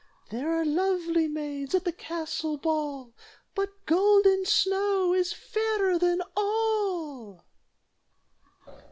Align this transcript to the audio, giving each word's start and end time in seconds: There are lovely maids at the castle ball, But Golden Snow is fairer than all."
There 0.31 0.51
are 0.51 0.65
lovely 0.65 1.27
maids 1.27 1.75
at 1.75 1.85
the 1.85 1.91
castle 1.91 2.57
ball, 2.57 3.13
But 3.53 3.85
Golden 3.85 4.45
Snow 4.45 5.13
is 5.13 5.31
fairer 5.31 5.99
than 5.99 6.23
all." 6.35 7.45